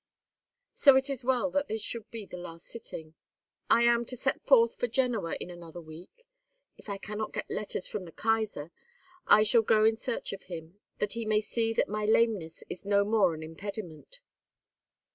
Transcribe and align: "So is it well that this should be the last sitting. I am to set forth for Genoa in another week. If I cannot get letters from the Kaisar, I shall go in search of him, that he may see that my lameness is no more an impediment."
"So 0.73 0.97
is 0.97 1.11
it 1.11 1.23
well 1.23 1.51
that 1.51 1.67
this 1.67 1.83
should 1.83 2.09
be 2.09 2.25
the 2.25 2.39
last 2.39 2.65
sitting. 2.65 3.13
I 3.69 3.83
am 3.83 4.03
to 4.05 4.17
set 4.17 4.41
forth 4.41 4.75
for 4.75 4.87
Genoa 4.87 5.35
in 5.39 5.51
another 5.51 5.79
week. 5.79 6.25
If 6.75 6.89
I 6.89 6.97
cannot 6.97 7.33
get 7.33 7.51
letters 7.51 7.85
from 7.85 8.05
the 8.05 8.11
Kaisar, 8.11 8.71
I 9.27 9.43
shall 9.43 9.61
go 9.61 9.85
in 9.85 9.95
search 9.97 10.33
of 10.33 10.41
him, 10.49 10.79
that 10.97 11.13
he 11.13 11.23
may 11.23 11.39
see 11.39 11.71
that 11.73 11.87
my 11.87 12.05
lameness 12.07 12.63
is 12.67 12.83
no 12.83 13.05
more 13.05 13.35
an 13.35 13.43
impediment." 13.43 14.21